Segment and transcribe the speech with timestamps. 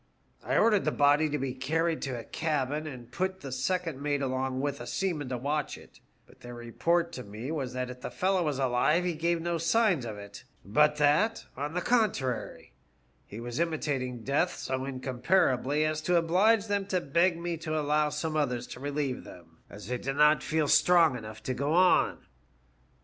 [0.43, 4.23] I ordered the body to be carried to a cabin, and put the second mate
[4.23, 8.01] along with a seaman to watch it; but their report to me was that if
[8.01, 12.73] the fellow was alive he gave no signs of it, but that, on the contrary,
[13.27, 18.09] he was imitating death so incomparably as to oblige them to beg me to allow
[18.09, 22.25] some others to relieve them, as they did not feel strong enough to go on.